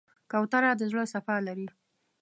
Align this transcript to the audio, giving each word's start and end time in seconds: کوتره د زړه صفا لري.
کوتره 0.31 0.71
د 0.79 0.81
زړه 0.91 1.03
صفا 1.13 1.35
لري. 1.47 1.67